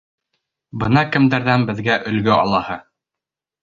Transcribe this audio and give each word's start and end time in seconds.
Бына 0.85 1.03
кемдәрҙән 1.17 1.69
беҙгә 1.71 2.01
өлгө 2.15 2.37
алаһы! 2.43 2.83